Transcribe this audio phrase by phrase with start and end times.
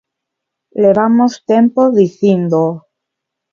[0.83, 2.73] Levamos tempo dicíndoo.